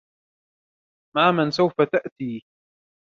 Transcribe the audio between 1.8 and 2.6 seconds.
تأتي؟